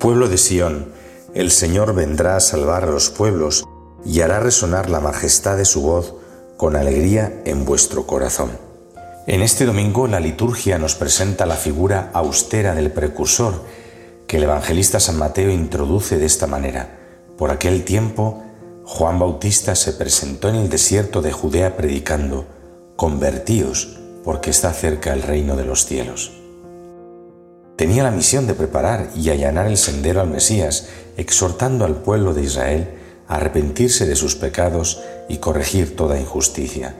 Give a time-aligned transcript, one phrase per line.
[0.00, 0.86] Pueblo de Sión,
[1.34, 3.68] el Señor vendrá a salvar a los pueblos
[4.02, 6.14] y hará resonar la majestad de su voz
[6.56, 8.50] con alegría en vuestro corazón.
[9.26, 13.62] En este domingo la liturgia nos presenta la figura austera del precursor
[14.26, 16.98] que el evangelista San Mateo introduce de esta manera.
[17.36, 18.42] Por aquel tiempo,
[18.86, 22.46] Juan Bautista se presentó en el desierto de Judea predicando,
[22.96, 26.39] Convertíos, porque está cerca el reino de los cielos.
[27.80, 32.42] Tenía la misión de preparar y allanar el sendero al Mesías, exhortando al pueblo de
[32.42, 32.90] Israel
[33.26, 36.94] a arrepentirse de sus pecados y corregir toda injusticia.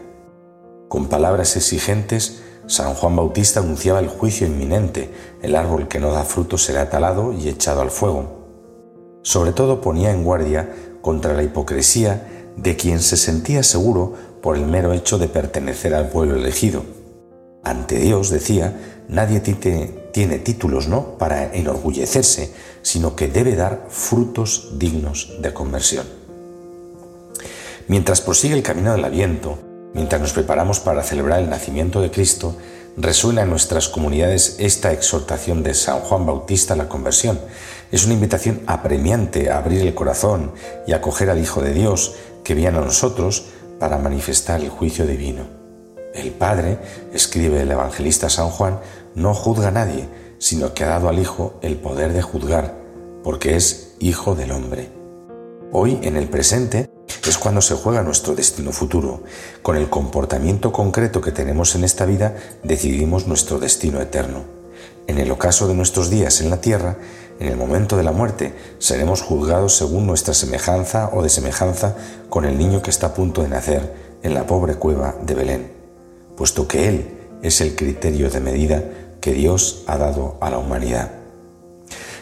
[0.88, 5.10] Con palabras exigentes, San Juan Bautista anunciaba el juicio inminente,
[5.42, 9.18] el árbol que no da fruto será talado y echado al fuego.
[9.20, 10.70] Sobre todo ponía en guardia
[11.02, 16.08] contra la hipocresía de quien se sentía seguro por el mero hecho de pertenecer al
[16.08, 16.84] pueblo elegido.
[17.62, 21.18] Ante Dios, decía, nadie tiene, títulos ¿no?
[21.18, 26.06] para enorgullecerse, sino que debe dar frutos dignos de conversión.
[27.88, 29.58] Mientras prosigue el camino del aviento,
[29.94, 32.56] mientras nos preparamos para celebrar el nacimiento de Cristo,
[32.96, 37.40] resuena en nuestras comunidades esta exhortación de San Juan Bautista a la conversión.
[37.90, 40.52] Es una invitación apremiante a abrir el corazón
[40.86, 42.14] y acoger al Hijo de Dios
[42.44, 43.46] que viene a nosotros
[43.80, 45.59] para manifestar el juicio divino.
[46.14, 46.78] El Padre,
[47.12, 48.80] escribe el evangelista San Juan,
[49.14, 50.08] no juzga a nadie,
[50.38, 52.74] sino que ha dado al Hijo el poder de juzgar,
[53.22, 54.90] porque es Hijo del hombre.
[55.72, 56.90] Hoy, en el presente,
[57.28, 59.22] es cuando se juega nuestro destino futuro.
[59.62, 64.44] Con el comportamiento concreto que tenemos en esta vida, decidimos nuestro destino eterno.
[65.06, 66.96] En el ocaso de nuestros días en la tierra,
[67.38, 71.94] en el momento de la muerte, seremos juzgados según nuestra semejanza o desemejanza
[72.28, 75.79] con el niño que está a punto de nacer en la pobre cueva de Belén,
[76.40, 78.82] puesto que Él es el criterio de medida
[79.20, 81.10] que Dios ha dado a la humanidad.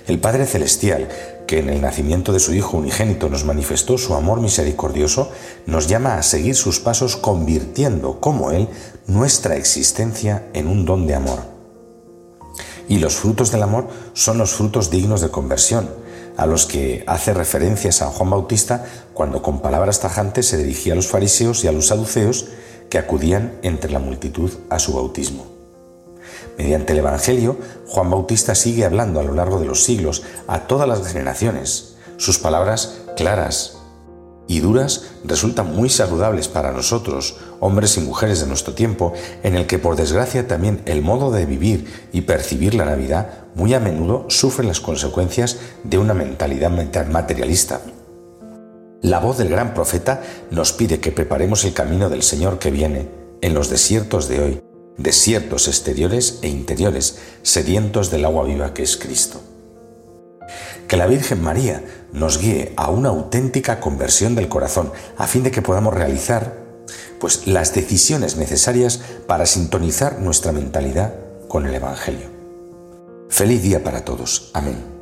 [0.09, 1.07] El Padre Celestial,
[1.47, 5.31] que en el nacimiento de su Hijo unigénito nos manifestó su amor misericordioso,
[5.67, 8.67] nos llama a seguir sus pasos convirtiendo, como Él,
[9.07, 11.39] nuestra existencia en un don de amor.
[12.89, 15.89] Y los frutos del amor son los frutos dignos de conversión,
[16.37, 18.85] a los que hace referencia San Juan Bautista
[19.15, 22.47] cuando con palabras tajantes se dirigía a los fariseos y a los saduceos
[22.91, 25.47] que acudían entre la multitud a su bautismo.
[26.57, 27.57] Mediante el Evangelio,
[27.87, 31.97] Juan Bautista sigue hablando a lo largo de los siglos a todas las generaciones.
[32.17, 33.79] Sus palabras claras
[34.49, 39.13] y duras resultan muy saludables para nosotros, hombres y mujeres de nuestro tiempo,
[39.43, 43.75] en el que por desgracia también el modo de vivir y percibir la Navidad muy
[43.75, 47.81] a menudo sufre las consecuencias de una mentalidad materialista.
[49.03, 53.09] La voz del gran profeta nos pide que preparemos el camino del Señor que viene
[53.41, 54.61] en los desiertos de hoy,
[54.97, 59.41] desiertos exteriores e interiores, sedientos del agua viva que es Cristo.
[60.89, 65.53] Que la Virgen María nos guíe a una auténtica conversión del corazón, a fin de
[65.53, 66.57] que podamos realizar
[67.21, 71.15] pues las decisiones necesarias para sintonizar nuestra mentalidad
[71.47, 72.27] con el Evangelio.
[73.29, 74.51] Feliz día para todos.
[74.55, 74.98] Amén.